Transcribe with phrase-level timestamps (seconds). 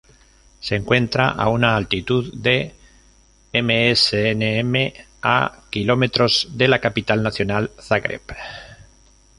[0.59, 2.73] Se encuentra a una altitud de
[3.53, 8.23] msnm a km de la capital nacional, Zagreb.